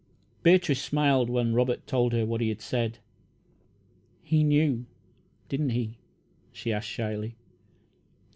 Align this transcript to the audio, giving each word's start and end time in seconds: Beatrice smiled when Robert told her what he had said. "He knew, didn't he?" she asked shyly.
Beatrice 0.41 0.81
smiled 0.81 1.29
when 1.29 1.53
Robert 1.53 1.85
told 1.85 2.11
her 2.11 2.25
what 2.25 2.41
he 2.41 2.49
had 2.49 2.59
said. 2.59 2.97
"He 4.23 4.43
knew, 4.43 4.87
didn't 5.47 5.73
he?" 5.77 5.99
she 6.51 6.73
asked 6.73 6.89
shyly. 6.89 7.35